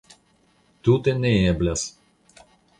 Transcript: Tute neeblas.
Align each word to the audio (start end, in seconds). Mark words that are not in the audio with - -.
Tute 0.87 1.11
neeblas. 1.21 1.83